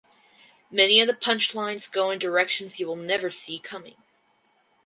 Many 0.71 0.99
of 0.99 1.05
the 1.05 1.13
punchlines 1.13 1.85
go 1.87 2.09
in 2.09 2.17
directions 2.17 2.79
you 2.79 2.87
will 2.87 2.95
never 2.95 3.29
see 3.29 3.59
coming. 3.59 3.97